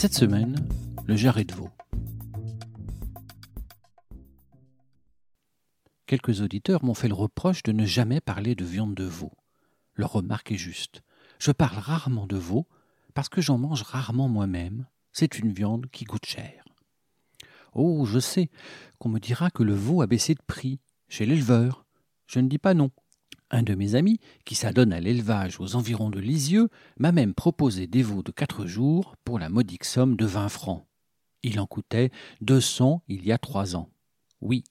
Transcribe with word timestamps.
Cette 0.00 0.14
semaine, 0.14 0.56
le 1.04 1.14
jarret 1.14 1.44
de 1.44 1.52
veau. 1.52 1.68
Quelques 6.06 6.40
auditeurs 6.40 6.82
m'ont 6.82 6.94
fait 6.94 7.06
le 7.06 7.12
reproche 7.12 7.62
de 7.64 7.72
ne 7.72 7.84
jamais 7.84 8.22
parler 8.22 8.54
de 8.54 8.64
viande 8.64 8.94
de 8.94 9.04
veau. 9.04 9.30
Leur 9.96 10.12
remarque 10.12 10.52
est 10.52 10.56
juste. 10.56 11.02
Je 11.38 11.52
parle 11.52 11.76
rarement 11.76 12.26
de 12.26 12.38
veau 12.38 12.66
parce 13.12 13.28
que 13.28 13.42
j'en 13.42 13.58
mange 13.58 13.82
rarement 13.82 14.26
moi-même. 14.26 14.86
C'est 15.12 15.38
une 15.38 15.52
viande 15.52 15.90
qui 15.90 16.06
coûte 16.06 16.24
cher. 16.24 16.64
Oh, 17.74 18.06
je 18.06 18.20
sais 18.20 18.48
qu'on 18.98 19.10
me 19.10 19.20
dira 19.20 19.50
que 19.50 19.62
le 19.62 19.74
veau 19.74 20.00
a 20.00 20.06
baissé 20.06 20.32
de 20.32 20.42
prix 20.46 20.80
chez 21.10 21.26
l'éleveur. 21.26 21.84
Je 22.26 22.40
ne 22.40 22.48
dis 22.48 22.56
pas 22.56 22.72
non. 22.72 22.90
Un 23.50 23.62
de 23.62 23.74
mes 23.74 23.96
amis, 23.96 24.20
qui 24.44 24.54
s'adonne 24.54 24.92
à 24.92 25.00
l'élevage 25.00 25.58
aux 25.60 25.74
environs 25.74 26.10
de 26.10 26.20
Lisieux, 26.20 26.68
m'a 26.98 27.10
même 27.10 27.34
proposé 27.34 27.86
des 27.86 28.02
veaux 28.02 28.22
de 28.22 28.30
quatre 28.30 28.64
jours 28.66 29.16
pour 29.24 29.38
la 29.38 29.48
modique 29.48 29.84
somme 29.84 30.16
de 30.16 30.24
vingt 30.24 30.48
francs. 30.48 30.86
Il 31.42 31.58
en 31.58 31.66
coûtait 31.66 32.10
deux 32.40 32.60
cents 32.60 33.02
il 33.08 33.26
y 33.26 33.32
a 33.32 33.38
trois 33.38 33.74
ans. 33.74 33.90
Oui, 34.40 34.62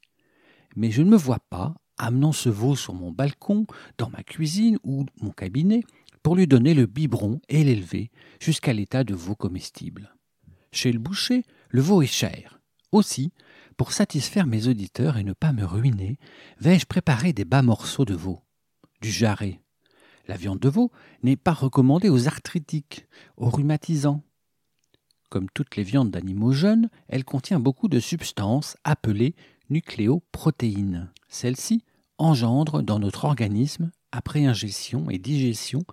mais 0.75 0.91
je 0.91 1.01
ne 1.01 1.09
me 1.09 1.17
vois 1.17 1.39
pas 1.49 1.75
amenant 1.97 2.31
ce 2.31 2.47
veau 2.47 2.75
sur 2.75 2.93
mon 2.93 3.11
balcon, 3.11 3.67
dans 3.97 4.09
ma 4.09 4.23
cuisine 4.23 4.79
ou 4.83 5.05
mon 5.21 5.31
cabinet, 5.31 5.83
pour 6.23 6.35
lui 6.35 6.47
donner 6.47 6.73
le 6.73 6.85
biberon 6.85 7.41
et 7.49 7.63
l'élever 7.63 8.11
jusqu'à 8.39 8.71
l'état 8.71 9.03
de 9.03 9.13
veau 9.13 9.35
comestible. 9.35 10.15
Chez 10.71 10.91
le 10.91 10.99
boucher, 10.99 11.43
le 11.69 11.81
veau 11.81 12.01
est 12.01 12.07
cher. 12.07 12.61
Aussi, 12.91 13.33
pour 13.75 13.91
satisfaire 13.91 14.47
mes 14.47 14.67
auditeurs 14.67 15.17
et 15.17 15.23
ne 15.23 15.33
pas 15.33 15.51
me 15.51 15.65
ruiner, 15.65 16.17
vais-je 16.59 16.85
préparer 16.85 17.33
des 17.33 17.45
bas 17.45 17.61
morceaux 17.61 18.05
de 18.05 18.15
veau, 18.15 18.41
du 19.01 19.09
jarret. 19.11 19.59
La 20.27 20.37
viande 20.37 20.59
de 20.59 20.69
veau 20.69 20.91
n'est 21.23 21.35
pas 21.35 21.53
recommandée 21.53 22.09
aux 22.09 22.27
arthritiques, 22.27 23.07
aux 23.37 23.49
rhumatisants. 23.49 24.23
Comme 25.29 25.49
toutes 25.53 25.75
les 25.75 25.83
viandes 25.83 26.11
d'animaux 26.11 26.53
jeunes, 26.53 26.89
elle 27.07 27.25
contient 27.25 27.59
beaucoup 27.59 27.87
de 27.87 27.99
substances 27.99 28.77
appelées 28.83 29.35
nucléoprotéines. 29.69 31.11
Celles-ci 31.27 31.83
engendrent 32.17 32.81
dans 32.81 32.99
notre 32.99 33.25
organisme, 33.25 33.91
après 34.11 34.45
ingestion 34.45 35.09
et 35.09 35.17
digestion, 35.19 35.83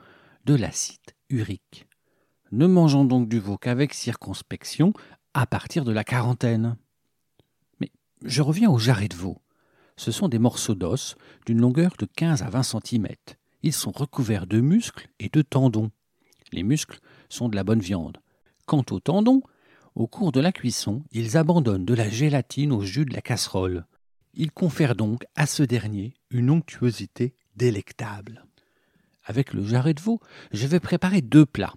de 0.44 0.54
l'acide 0.54 1.00
urique. 1.28 1.86
Ne 2.52 2.66
mangeons 2.66 3.04
donc 3.04 3.28
du 3.28 3.38
veau 3.38 3.56
qu'avec 3.56 3.92
circonspection 3.92 4.92
à 5.34 5.46
partir 5.46 5.84
de 5.84 5.92
la 5.92 6.04
quarantaine. 6.04 6.76
Mais 7.80 7.90
je 8.22 8.42
reviens 8.42 8.70
au 8.70 8.78
jarret 8.78 9.08
de 9.08 9.16
veau. 9.16 9.38
Ce 9.96 10.12
sont 10.12 10.28
des 10.28 10.38
morceaux 10.38 10.74
d'os 10.74 11.16
d'une 11.46 11.60
longueur 11.60 11.94
de 11.98 12.06
15 12.06 12.42
à 12.42 12.50
20 12.50 12.62
cm. 12.62 13.08
Ils 13.62 13.72
sont 13.72 13.92
recouverts 13.92 14.46
de 14.46 14.60
muscles 14.60 15.08
et 15.18 15.28
de 15.28 15.42
tendons. 15.42 15.90
Les 16.52 16.62
muscles 16.62 17.00
sont 17.28 17.48
de 17.48 17.56
la 17.56 17.64
bonne 17.64 17.80
viande. 17.80 18.18
Quant 18.66 18.84
aux 18.90 19.00
tendons, 19.00 19.42
au 19.94 20.06
cours 20.06 20.32
de 20.32 20.40
la 20.40 20.52
cuisson, 20.52 21.02
ils 21.12 21.36
abandonnent 21.36 21.86
de 21.86 21.94
la 21.94 22.08
gélatine 22.08 22.72
au 22.72 22.82
jus 22.82 23.06
de 23.06 23.14
la 23.14 23.22
casserole. 23.22 23.86
Ils 24.34 24.52
confèrent 24.52 24.94
donc 24.94 25.24
à 25.34 25.46
ce 25.46 25.62
dernier 25.62 26.12
une 26.30 26.50
onctuosité 26.50 27.34
délectable. 27.56 28.44
Avec 29.24 29.54
le 29.54 29.64
jarret 29.64 29.94
de 29.94 30.00
veau, 30.00 30.20
je 30.52 30.66
vais 30.66 30.80
préparer 30.80 31.22
deux 31.22 31.46
plats. 31.46 31.74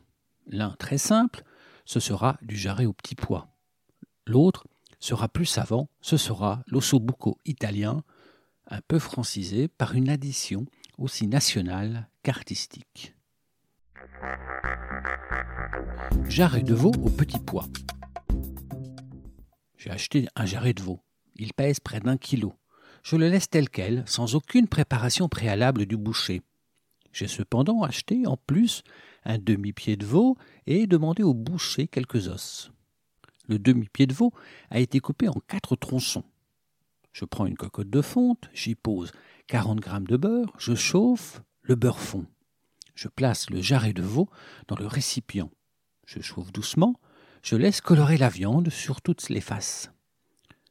L'un 0.47 0.71
très 0.71 0.97
simple, 0.97 1.43
ce 1.85 1.99
sera 1.99 2.37
du 2.41 2.57
jarret 2.57 2.85
au 2.85 2.93
petit 2.93 3.15
pois. 3.15 3.47
L'autre 4.27 4.67
sera 4.99 5.27
plus 5.27 5.45
savant, 5.45 5.89
ce 6.01 6.17
sera 6.17 6.63
l'ossobuco 6.67 7.37
italien, 7.45 8.03
un 8.67 8.81
peu 8.87 8.99
francisé 8.99 9.67
par 9.67 9.95
une 9.95 10.09
addition 10.09 10.65
aussi 10.97 11.27
nationale 11.27 12.09
qu'artistique. 12.23 13.15
Jarret 16.27 16.63
de 16.63 16.73
veau 16.73 16.91
au 17.03 17.09
petit 17.09 17.39
pois. 17.39 17.67
J'ai 19.77 19.91
acheté 19.91 20.27
un 20.35 20.45
jarret 20.45 20.73
de 20.73 20.81
veau. 20.81 21.01
Il 21.35 21.53
pèse 21.53 21.79
près 21.79 22.01
d'un 22.01 22.17
kilo. 22.17 22.53
Je 23.01 23.15
le 23.15 23.29
laisse 23.29 23.49
tel 23.49 23.69
quel, 23.69 24.03
sans 24.05 24.35
aucune 24.35 24.67
préparation 24.67 25.29
préalable 25.29 25.85
du 25.85 25.95
boucher. 25.95 26.41
J'ai 27.13 27.27
cependant 27.27 27.81
acheté 27.81 28.27
en 28.27 28.37
plus 28.37 28.83
un 29.23 29.37
demi-pied 29.37 29.95
de 29.95 30.05
veau 30.05 30.37
et 30.67 30.85
demandé 30.85 31.23
au 31.23 31.33
boucher 31.33 31.87
quelques 31.87 32.27
os. 32.27 32.71
Le 33.49 33.57
demi-pied 33.57 34.05
de 34.05 34.13
veau 34.13 34.31
a 34.69 34.79
été 34.79 34.99
coupé 34.99 35.27
en 35.27 35.41
quatre 35.47 35.75
tronçons. 35.75 36.23
Je 37.11 37.25
prends 37.25 37.47
une 37.47 37.57
cocotte 37.57 37.89
de 37.89 38.01
fonte, 38.01 38.47
j'y 38.53 38.75
pose 38.75 39.11
40 39.47 39.79
grammes 39.79 40.05
de 40.05 40.17
beurre, 40.17 40.53
je 40.59 40.75
chauffe, 40.75 41.41
le 41.63 41.73
beurre 41.73 41.99
fond. 41.99 42.27
Je 42.93 43.07
place 43.07 43.49
le 43.49 43.59
jarret 43.59 43.93
de 43.93 44.03
veau 44.03 44.29
dans 44.67 44.75
le 44.75 44.85
récipient. 44.85 45.49
Je 46.05 46.21
chauffe 46.21 46.51
doucement, 46.51 46.99
je 47.41 47.55
laisse 47.55 47.81
colorer 47.81 48.17
la 48.17 48.29
viande 48.29 48.69
sur 48.69 49.01
toutes 49.01 49.27
les 49.29 49.41
faces. 49.41 49.91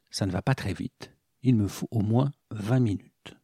Ça 0.09 0.25
ne 0.25 0.31
va 0.31 0.41
pas 0.41 0.55
très 0.55 0.73
vite. 0.73 1.11
Il 1.43 1.55
me 1.55 1.67
faut 1.67 1.89
au 1.91 1.99
moins 1.99 2.31
20 2.51 2.79
minutes. 2.79 3.35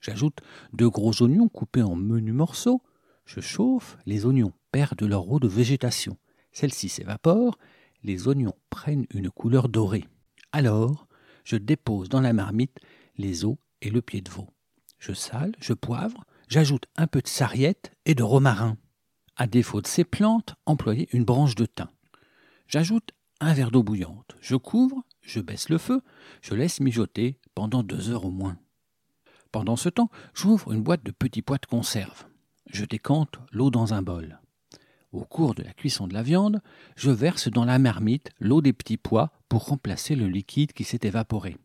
J'ajoute 0.00 0.40
deux 0.72 0.88
gros 0.88 1.22
oignons 1.22 1.48
coupés 1.48 1.82
en 1.82 1.94
menus 1.94 2.32
morceaux. 2.32 2.80
Je 3.26 3.40
chauffe, 3.40 3.98
les 4.06 4.24
oignons 4.24 4.54
perdent 4.72 5.02
leur 5.02 5.30
eau 5.30 5.40
de 5.40 5.48
végétation. 5.48 6.16
Celle-ci 6.52 6.88
s'évapore, 6.88 7.58
les 8.02 8.28
oignons 8.28 8.54
prennent 8.70 9.06
une 9.10 9.30
couleur 9.30 9.68
dorée. 9.68 10.04
Alors, 10.52 11.06
je 11.44 11.56
dépose 11.56 12.08
dans 12.08 12.20
la 12.20 12.32
marmite 12.32 12.78
les 13.16 13.44
os 13.44 13.56
et 13.82 13.90
le 13.90 14.02
pied 14.02 14.20
de 14.20 14.30
veau. 14.30 14.48
Je 14.98 15.12
sale, 15.12 15.54
je 15.60 15.72
poivre, 15.72 16.24
j'ajoute 16.48 16.86
un 16.96 17.06
peu 17.06 17.20
de 17.20 17.28
sarriette 17.28 17.92
et 18.04 18.14
de 18.14 18.22
romarin. 18.22 18.76
À 19.36 19.46
défaut 19.46 19.82
de 19.82 19.86
ces 19.86 20.04
plantes, 20.04 20.54
employez 20.64 21.08
une 21.12 21.24
branche 21.24 21.54
de 21.54 21.66
thym. 21.66 21.88
J'ajoute 22.68 23.12
un 23.40 23.52
verre 23.52 23.70
d'eau 23.70 23.82
bouillante. 23.82 24.36
Je 24.40 24.56
couvre, 24.56 25.04
je 25.20 25.40
baisse 25.40 25.68
le 25.68 25.78
feu, 25.78 26.02
je 26.40 26.54
laisse 26.54 26.80
mijoter 26.80 27.38
pendant 27.54 27.82
deux 27.82 28.10
heures 28.10 28.24
au 28.24 28.30
moins. 28.30 28.58
Pendant 29.52 29.76
ce 29.76 29.88
temps, 29.88 30.10
j'ouvre 30.34 30.72
une 30.72 30.82
boîte 30.82 31.04
de 31.04 31.10
petits 31.10 31.42
pois 31.42 31.58
de 31.58 31.66
conserve. 31.66 32.26
Je 32.70 32.84
décante 32.84 33.38
l'eau 33.52 33.70
dans 33.70 33.94
un 33.94 34.02
bol. 34.02 34.40
Au 35.16 35.24
cours 35.24 35.54
de 35.54 35.62
la 35.62 35.72
cuisson 35.72 36.06
de 36.06 36.12
la 36.12 36.22
viande, 36.22 36.60
je 36.94 37.10
verse 37.10 37.48
dans 37.48 37.64
la 37.64 37.78
marmite 37.78 38.32
l'eau 38.38 38.60
des 38.60 38.74
petits 38.74 38.98
pois 38.98 39.32
pour 39.48 39.64
remplacer 39.64 40.14
le 40.14 40.28
liquide 40.28 40.74
qui 40.74 40.84
s'est 40.84 41.00
évaporé. 41.04 41.56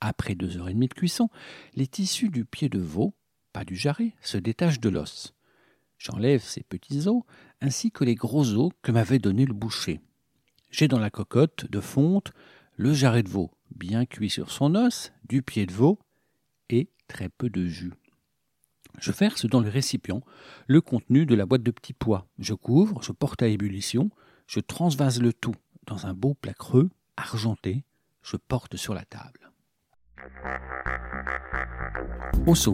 Après 0.00 0.34
deux 0.34 0.56
heures 0.56 0.70
et 0.70 0.72
demie 0.72 0.88
de 0.88 0.94
cuisson, 0.94 1.28
les 1.74 1.86
tissus 1.86 2.30
du 2.30 2.46
pied 2.46 2.70
de 2.70 2.78
veau, 2.78 3.12
pas 3.52 3.66
du 3.66 3.76
jarret, 3.76 4.14
se 4.22 4.38
détachent 4.38 4.80
de 4.80 4.88
l'os. 4.88 5.34
J'enlève 5.98 6.42
ces 6.42 6.62
petits 6.62 7.06
os 7.08 7.24
ainsi 7.60 7.90
que 7.90 8.04
les 8.04 8.14
gros 8.14 8.54
os 8.54 8.72
que 8.80 8.90
m'avait 8.90 9.18
donné 9.18 9.44
le 9.44 9.52
boucher. 9.52 10.00
J'ai 10.70 10.88
dans 10.88 10.98
la 10.98 11.10
cocotte 11.10 11.70
de 11.70 11.80
fonte 11.80 12.32
le 12.76 12.94
jarret 12.94 13.22
de 13.22 13.28
veau 13.28 13.50
bien 13.70 14.06
cuit 14.06 14.30
sur 14.30 14.50
son 14.50 14.76
os, 14.76 15.12
du 15.28 15.42
pied 15.42 15.66
de 15.66 15.74
veau 15.74 15.98
et 16.70 16.88
très 17.06 17.28
peu 17.28 17.50
de 17.50 17.66
jus. 17.66 17.92
Je 18.98 19.12
verse 19.12 19.46
dans 19.46 19.60
le 19.60 19.68
récipient 19.68 20.22
le 20.66 20.80
contenu 20.80 21.26
de 21.26 21.34
la 21.34 21.46
boîte 21.46 21.62
de 21.62 21.70
petits 21.70 21.92
pois. 21.92 22.26
Je 22.38 22.54
couvre, 22.54 23.02
je 23.02 23.12
porte 23.12 23.42
à 23.42 23.48
ébullition, 23.48 24.10
je 24.46 24.60
transvase 24.60 25.20
le 25.20 25.32
tout 25.32 25.54
dans 25.86 26.06
un 26.06 26.14
beau 26.14 26.34
plat 26.34 26.54
creux, 26.54 26.90
argenté, 27.16 27.84
je 28.22 28.36
porte 28.36 28.76
sur 28.76 28.94
la 28.94 29.04
table. 29.04 29.52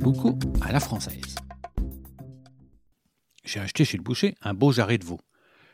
Beaucoup 0.01 0.39
à 0.63 0.73
la 0.73 0.81
française. 0.81 1.37
J'ai 3.45 3.61
acheté 3.61 3.85
chez 3.85 3.97
le 3.97 4.03
boucher 4.03 4.35
un 4.41 4.55
beau 4.55 4.73
jarret 4.73 4.99
de 4.99 5.05
veau. 5.05 5.21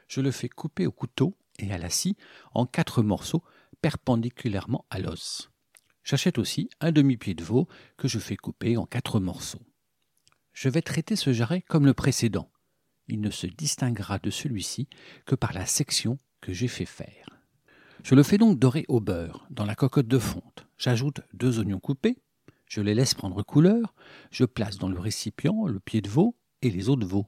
Je 0.09 0.21
le 0.21 0.31
fais 0.31 0.49
couper 0.49 0.87
au 0.87 0.93
couteau 0.93 1.37
et 1.59 1.73
à 1.73 1.79
la 1.79 1.91
scie 1.91 2.17
en 2.53 2.67
quatre 2.67 3.03
morceaux 3.03 3.43
perpendiculairement 3.83 4.87
à 4.91 4.99
l'os. 4.99 5.51
J'achète 6.03 6.39
aussi 6.39 6.71
un 6.81 6.93
demi-pied 6.93 7.35
de 7.35 7.45
veau 7.45 7.69
que 7.97 8.09
je 8.09 8.19
fais 8.19 8.37
couper 8.37 8.77
en 8.77 8.87
quatre 8.87 9.21
morceaux. 9.21 9.68
Je 10.61 10.69
vais 10.69 10.83
traiter 10.83 11.15
ce 11.15 11.33
jarret 11.33 11.63
comme 11.69 11.87
le 11.87 11.95
précédent. 11.95 12.51
Il 13.07 13.21
ne 13.21 13.31
se 13.31 13.47
distinguera 13.47 14.19
de 14.19 14.29
celui-ci 14.29 14.89
que 15.25 15.37
par 15.37 15.53
la 15.53 15.67
section 15.67 16.19
que 16.41 16.53
j'ai 16.53 16.67
fait 16.67 16.85
faire. 16.85 17.29
Je 18.03 18.17
le 18.17 18.25
fais 18.25 18.39
donc 18.39 18.59
dorer 18.59 18.85
au 18.89 18.99
beurre 18.99 19.47
dans 19.51 19.65
la 19.65 19.77
cocotte 19.77 20.09
de 20.09 20.19
fonte. 20.19 20.67
J'ajoute 20.77 21.21
deux 21.33 21.61
oignons 21.61 21.79
coupés, 21.79 22.19
je 22.67 22.81
les 22.81 22.97
laisse 22.97 23.15
prendre 23.15 23.45
couleur, 23.45 23.95
je 24.33 24.45
place 24.45 24.79
dans 24.79 24.89
le 24.89 24.99
récipient 24.99 25.67
le 25.67 25.79
pied 25.79 26.01
de 26.01 26.09
veau 26.09 26.35
et 26.61 26.73
les 26.73 26.91
os 26.91 26.99
de 26.99 27.07
veau. 27.07 27.27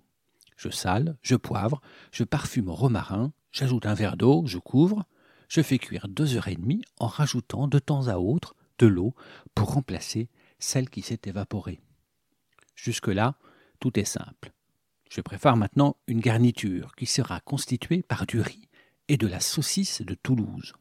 Je 0.56 0.70
sale, 0.70 1.16
je 1.22 1.36
poivre, 1.36 1.80
je 2.10 2.24
parfume 2.24 2.68
au 2.68 2.74
romarin, 2.74 3.32
j'ajoute 3.52 3.86
un 3.86 3.94
verre 3.94 4.16
d'eau, 4.16 4.42
je 4.46 4.58
couvre, 4.58 5.04
je 5.46 5.62
fais 5.62 5.78
cuire 5.78 6.08
deux 6.08 6.34
heures 6.34 6.48
et 6.48 6.56
demie 6.56 6.82
en 6.98 7.06
rajoutant 7.06 7.68
de 7.68 7.78
temps 7.78 8.08
à 8.08 8.16
autre 8.16 8.56
de 8.80 8.88
l'eau 8.88 9.14
pour 9.54 9.74
remplacer 9.74 10.28
celle 10.58 10.90
qui 10.90 11.02
s'est 11.02 11.20
évaporée. 11.26 11.80
Jusque-là, 12.82 13.34
tout 13.78 13.98
est 13.98 14.04
simple. 14.04 14.52
Je 15.10 15.20
prépare 15.20 15.56
maintenant 15.56 15.96
une 16.06 16.20
garniture 16.20 16.94
qui 16.96 17.04
sera 17.04 17.40
constituée 17.40 18.02
par 18.02 18.26
du 18.26 18.40
riz 18.40 18.68
et 19.08 19.18
de 19.18 19.26
la 19.26 19.40
saucisse 19.40 20.00
de 20.00 20.14
Toulouse. 20.14 20.72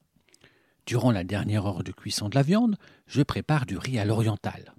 Durant 0.85 1.11
la 1.11 1.23
dernière 1.25 1.65
heure 1.65 1.83
de 1.83 1.91
cuisson 1.91 2.29
de 2.29 2.35
la 2.35 2.41
viande, 2.41 2.77
je 3.05 3.21
prépare 3.21 3.65
du 3.65 3.77
riz 3.77 3.99
à 3.99 4.05
l'oriental. 4.05 4.75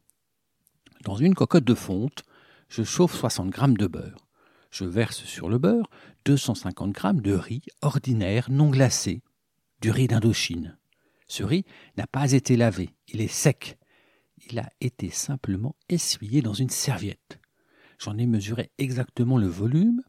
Dans 1.04 1.16
une 1.16 1.34
cocotte 1.34 1.64
de 1.64 1.74
fonte, 1.74 2.22
je 2.68 2.84
chauffe 2.84 3.14
60 3.14 3.54
g 3.54 3.62
de 3.74 3.86
beurre. 3.86 4.26
Je 4.70 4.84
verse 4.84 5.24
sur 5.24 5.48
le 5.50 5.58
beurre 5.58 5.90
250 6.24 6.96
g 6.96 7.20
de 7.20 7.34
riz 7.34 7.62
ordinaire 7.82 8.50
non 8.50 8.70
glacé, 8.70 9.22
du 9.82 9.90
riz 9.90 10.06
d'Indochine. 10.06 10.78
Ce 11.28 11.42
riz 11.42 11.66
n'a 11.98 12.06
pas 12.06 12.32
été 12.32 12.56
lavé, 12.56 12.90
il 13.08 13.20
est 13.20 13.28
sec. 13.28 13.79
Il 14.50 14.58
a 14.58 14.70
été 14.80 15.10
simplement 15.10 15.76
essuyé 15.88 16.42
dans 16.42 16.54
une 16.54 16.70
serviette. 16.70 17.38
J'en 17.98 18.18
ai 18.18 18.26
mesuré 18.26 18.72
exactement 18.78 19.38
le 19.38 19.46
volume. 19.46 20.02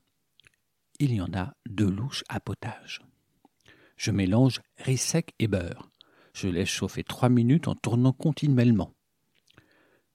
Il 0.99 1.13
y 1.13 1.21
en 1.21 1.31
a 1.33 1.53
deux 1.69 1.89
louches 1.89 2.23
à 2.27 2.39
potage. 2.39 3.01
Je 3.97 4.09
mélange 4.09 4.61
riz 4.77 4.97
sec 4.97 5.35
et 5.37 5.47
beurre. 5.47 5.91
Je 6.33 6.47
laisse 6.47 6.69
chauffer 6.69 7.03
trois 7.03 7.29
minutes 7.29 7.67
en 7.67 7.75
tournant 7.75 8.13
continuellement. 8.13 8.95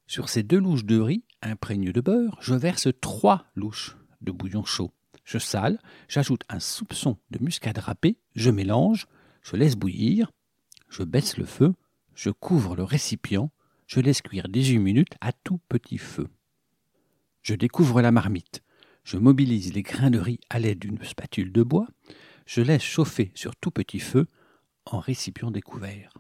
Sur 0.09 0.29
ces 0.29 0.43
deux 0.43 0.59
louches 0.59 0.85
de 0.85 0.99
riz 0.99 1.25
imprégnées 1.43 1.93
de 1.93 2.01
beurre, 2.01 2.39
je 2.41 2.55
verse 2.55 2.89
trois 3.01 3.47
louches 3.55 3.97
de 4.23 4.33
bouillon 4.33 4.65
chaud. 4.65 4.93
Je 5.25 5.39
sale, 5.39 5.81
j'ajoute 6.09 6.43
un 6.49 6.61
soupçon 6.61 7.19
de 7.31 7.43
muscade 7.43 7.79
râpée, 7.79 8.19
je 8.35 8.51
mélange, 8.51 9.07
je 9.43 9.57
laisse 9.57 9.77
bouillir, 9.77 10.33
je 10.89 11.03
baisse 11.03 11.37
le 11.37 11.45
feu, 11.45 11.75
je 12.15 12.31
couvre 12.31 12.77
le 12.77 12.85
récipient, 12.85 13.51
je 13.87 14.01
laisse 14.01 14.23
cuire 14.23 14.49
18 14.49 14.79
minutes 14.79 15.15
à 15.21 15.33
tout 15.33 15.61
petit 15.69 15.99
feu. 15.99 16.29
Je 17.43 17.55
découvre 17.55 18.03
la 18.03 18.11
marmite, 18.11 18.63
je 19.05 19.17
mobilise 19.17 19.73
les 19.73 19.83
grains 19.83 20.11
de 20.11 20.19
riz 20.19 20.41
à 20.51 20.59
l'aide 20.59 20.81
d'une 20.81 21.03
spatule 21.05 21.53
de 21.53 21.63
bois, 21.63 21.87
je 22.47 22.61
laisse 22.61 22.83
chauffer 22.83 23.31
sur 23.35 23.55
tout 23.57 23.71
petit 23.71 24.01
feu 24.01 24.27
en 24.85 24.99
récipient 24.99 25.51
découvert. 25.51 26.13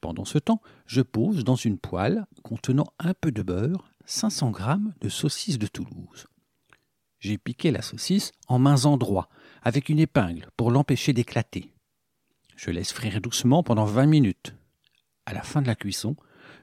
Pendant 0.00 0.24
ce 0.24 0.38
temps, 0.38 0.60
je 0.86 1.00
pose 1.00 1.44
dans 1.44 1.56
une 1.56 1.78
poêle 1.78 2.26
contenant 2.42 2.86
un 2.98 3.14
peu 3.14 3.32
de 3.32 3.42
beurre 3.42 3.90
500 4.04 4.52
g 4.52 4.64
de 5.00 5.08
saucisse 5.08 5.58
de 5.58 5.66
Toulouse. 5.66 6.26
J'ai 7.20 7.38
piqué 7.38 7.70
la 7.70 7.80
saucisse 7.80 8.32
en 8.48 8.58
mains 8.58 8.84
endroits 8.84 9.30
avec 9.62 9.88
une 9.88 9.98
épingle 9.98 10.50
pour 10.58 10.70
l'empêcher 10.70 11.14
d'éclater. 11.14 11.72
Je 12.54 12.70
laisse 12.70 12.92
frire 12.92 13.20
doucement 13.22 13.62
pendant 13.62 13.86
20 13.86 14.06
minutes. 14.06 14.54
À 15.26 15.32
la 15.32 15.42
fin 15.42 15.62
de 15.62 15.66
la 15.66 15.74
cuisson, 15.74 16.16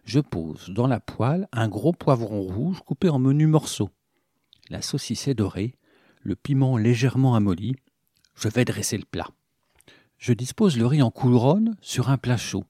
je 0.04 0.19
pose 0.19 0.69
dans 0.69 0.88
la 0.88 1.00
poêle 1.00 1.48
un 1.52 1.68
gros 1.68 1.94
poivron 1.94 2.42
rouge 2.42 2.81
coupé 2.81 3.10
en 3.10 3.19
menus 3.19 3.48
morceaux. 3.48 3.90
La 4.69 4.81
saucisse 4.81 5.28
est 5.28 5.34
dorée, 5.34 5.75
le 6.22 6.36
piment 6.36 6.78
légèrement 6.78 7.36
amolli. 7.36 7.75
Je 8.36 8.48
vais 8.48 8.66
dresser 8.66 8.98
le 8.98 9.06
plat. 9.06 9.30
Je 10.18 10.34
dispose 10.34 10.78
le 10.78 10.86
riz 10.86 11.02
en 11.02 11.12
couronne 11.12 11.75
sur 11.81 12.10
un 12.10 12.18
plat 12.18 12.38
chaud. 12.38 12.66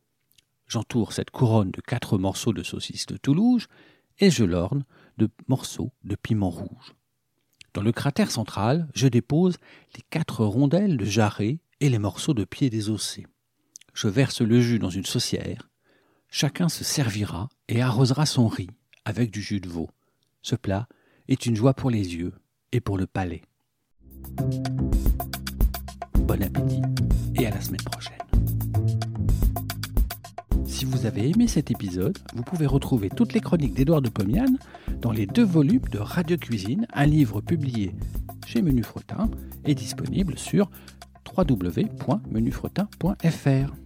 J'entoure 0.68 1.12
cette 1.12 1.32
couronne 1.32 1.72
de 1.72 1.82
quatre 1.82 2.18
morceaux 2.18 2.54
de 2.54 2.64
saucisse 2.64 3.06
de 3.06 3.18
Toulouse 3.18 3.68
et 4.20 4.32
je 4.32 4.46
l'orne 4.46 4.86
de 5.18 5.30
morceaux 5.48 5.92
de 6.06 6.16
piment 6.16 6.50
rouge. 6.50 6.96
Dans 7.74 7.82
le 7.82 7.92
cratère 7.92 8.32
central, 8.32 8.88
je 8.96 9.08
dépose 9.08 9.58
les 9.96 10.04
quatre 10.10 10.46
rondelles 10.46 10.98
de 10.98 11.06
jarret 11.06 11.60
et 11.82 11.90
les 11.90 12.00
morceaux 12.00 12.34
de 12.34 12.46
pied 12.46 12.70
désossés. 12.70 13.28
Je 13.94 14.08
verse 14.08 14.42
le 14.42 14.62
jus 14.62 14.80
dans 14.80 14.90
une 14.90 15.06
saucière. 15.06 15.71
Chacun 16.33 16.69
se 16.69 16.86
servira 16.86 17.50
et 17.68 17.81
arrosera 17.81 18.25
son 18.25 18.48
riz 18.48 18.69
avec 19.04 19.31
du 19.31 19.42
jus 19.42 19.60
de 19.60 19.68
veau. 19.68 19.89
Ce 20.42 20.56
plat 20.56 20.88
est 21.28 21.45
une 21.45 21.57
joie 21.57 21.74
pour 21.74 21.92
les 21.92 22.16
yeux 22.16 22.31
et 22.72 22.80
pour 22.80 22.98
le 22.98 23.06
palais. 23.06 23.42
Bon 26.19 26.42
appétit 26.42 26.81
et 27.36 27.48
à 27.48 27.50
la 27.50 27.60
semaine 27.60 27.81
prochaine. 27.81 28.13
Si 30.66 30.86
vous 30.86 31.06
avez 31.06 31.30
aimé 31.30 31.50
cet 31.50 31.69
épisode, 31.69 32.18
vous 32.34 32.44
pouvez 32.44 32.66
retrouver 32.66 33.10
toutes 33.10 33.34
les 33.34 33.42
chroniques 33.42 33.74
d'Édouard 33.74 34.01
de 34.01 34.07
Pomian 34.07 34.56
dans 35.01 35.12
les 35.12 35.25
deux 35.25 35.44
volumes 35.44 35.89
de 35.92 36.00
Radio 36.00 36.38
Cuisine, 36.38 36.88
un 36.94 37.07
livre 37.07 37.42
publié 37.42 37.94
chez 38.48 38.62
Menu 38.62 38.84
Fretin 38.84 39.30
et 39.66 39.75
disponible 39.75 40.39
sur 40.39 40.72
www.menufretin.fr. 41.38 43.81